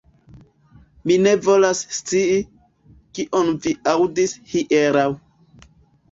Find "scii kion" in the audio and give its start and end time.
1.97-3.51